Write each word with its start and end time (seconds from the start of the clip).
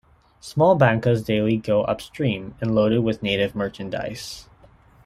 Small 0.39 0.73
bancas 0.79 1.21
daily 1.23 1.57
go 1.57 1.83
upstream 1.83 2.55
and 2.59 2.73
loaded 2.73 3.01
with 3.01 3.21
native 3.21 3.53
merchandise. 3.53 4.49